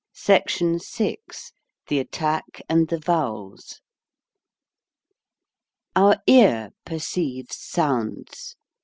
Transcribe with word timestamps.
SECTION 0.13 0.79
VI 0.79 1.17
THE 1.87 1.99
ATTACK 1.99 2.63
AND 2.67 2.87
THE 2.87 2.97
VOWELS 2.97 3.81
OUE 5.95 6.15
ear 6.25 6.71
perceives 6.85 7.55
sounds. 7.59 8.55